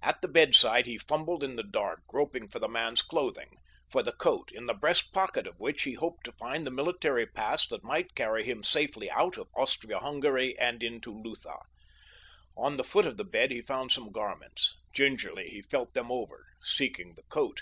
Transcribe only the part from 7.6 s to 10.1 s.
that might carry him safely out of Austria